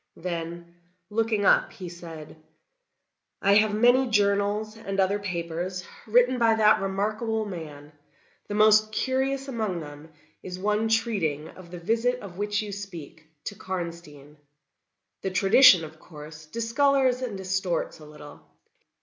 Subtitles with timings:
[0.17, 0.73] Then
[1.11, 2.35] looking up, he said:
[3.39, 7.91] "I have many journals, and other papers, written by that remarkable man;
[8.47, 10.11] the most curious among them
[10.41, 14.37] is one treating of the visit of which you speak, to Karnstein.
[15.21, 18.41] The tradition, of course, discolors and distorts a little.